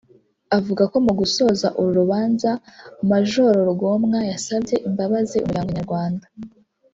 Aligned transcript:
avuga 0.57 0.83
ko 0.91 0.97
mu 1.05 1.13
gusoza 1.19 1.67
uru 1.79 1.91
rubanza 1.99 2.49
Maj 3.09 3.31
Rugomwa 3.67 4.19
yasabye 4.31 4.75
imbabazi 4.87 5.35
Umuryango 5.39 5.71
nyarwanda 5.77 6.25